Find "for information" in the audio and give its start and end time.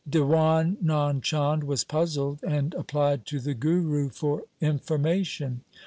4.09-5.61